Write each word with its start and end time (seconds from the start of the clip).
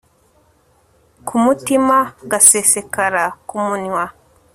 kumutima 1.27 1.97
gasesekara 2.31 3.25
kumunwa 3.47 4.03